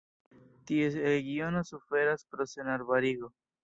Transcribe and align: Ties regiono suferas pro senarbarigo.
Ties 0.69 0.97
regiono 1.09 1.63
suferas 1.71 2.27
pro 2.35 2.53
senarbarigo. 2.57 3.37